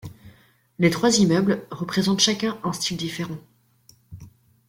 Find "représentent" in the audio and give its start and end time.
1.69-2.21